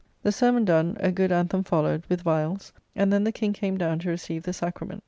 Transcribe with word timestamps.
The 0.23 0.31
sermon 0.31 0.65
done, 0.65 0.97
a 0.99 1.11
good 1.11 1.31
anthem 1.31 1.61
followed, 1.63 2.05
with 2.09 2.23
vialls, 2.23 2.71
and 2.95 3.13
then 3.13 3.23
the 3.23 3.31
King 3.31 3.53
came 3.53 3.77
down 3.77 3.99
to 3.99 4.09
receive 4.09 4.41
the 4.41 4.51
Sacrament. 4.51 4.99